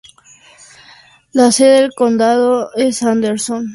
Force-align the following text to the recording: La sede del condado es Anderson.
La 1.31 1.51
sede 1.51 1.81
del 1.81 1.93
condado 1.93 2.73
es 2.73 3.03
Anderson. 3.03 3.69